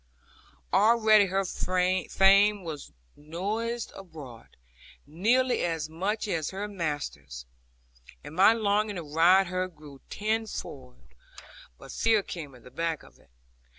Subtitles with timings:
[0.73, 4.57] Already her fame was noised abroad,
[5.05, 7.45] nearly as much as her master's;
[8.23, 11.13] and my longing to ride her grew tenfold,
[11.77, 13.29] but fear came at the back of it.